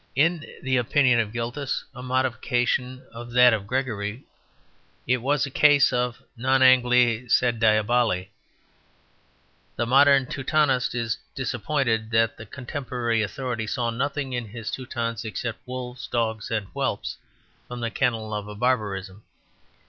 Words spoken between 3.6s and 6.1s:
Gregory, it was a case